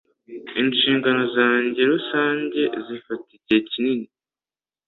Inshingano 0.61 1.23
zanjye 1.35 1.81
rusange 1.91 2.61
zifata 2.85 3.29
igihe 3.37 3.59
kinini. 3.69 4.07